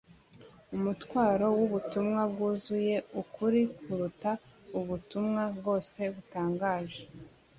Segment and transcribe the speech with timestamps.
[0.75, 4.31] umutwaro w'ubutumwa bwuzuye ukuri kuruta
[4.79, 7.01] ubutumwa bwose butangaje;